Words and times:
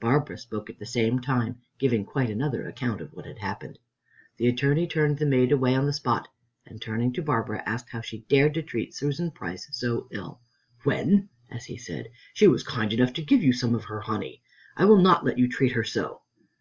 Barbara 0.00 0.36
spoke 0.36 0.68
at 0.70 0.80
the 0.80 0.86
same 0.86 1.20
time, 1.20 1.60
giving 1.78 2.04
quite 2.04 2.30
another 2.30 2.66
account 2.66 3.00
of 3.00 3.12
what 3.12 3.26
had 3.26 3.38
happened. 3.38 3.78
The 4.36 4.48
Attorney 4.48 4.88
turned 4.88 5.18
the 5.20 5.24
maid 5.24 5.52
away 5.52 5.76
on 5.76 5.86
the 5.86 5.92
spot, 5.92 6.26
and 6.66 6.82
turning 6.82 7.12
to 7.12 7.22
Barbara 7.22 7.62
asked 7.64 7.90
how 7.90 8.00
she 8.00 8.22
dared 8.22 8.54
to 8.54 8.62
treat 8.64 8.92
Susan 8.96 9.30
Price 9.30 9.68
so 9.70 10.08
ill, 10.10 10.40
"when," 10.82 11.28
as 11.48 11.66
he 11.66 11.76
said, 11.78 12.08
"she 12.34 12.48
was 12.48 12.64
kind 12.64 12.92
enough 12.92 13.12
to 13.12 13.22
give 13.24 13.40
you 13.44 13.52
some 13.52 13.76
of 13.76 13.84
her 13.84 14.00
honey. 14.00 14.42
I 14.76 14.84
will 14.84 15.00
not 15.00 15.24
let 15.24 15.38
you 15.38 15.48
treat 15.48 15.70
her 15.74 15.84
so." 15.84 16.22